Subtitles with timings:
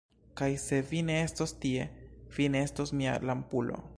[0.39, 1.85] Kaj se vi ne estos tie,
[2.39, 3.83] vi estos mia lampulo.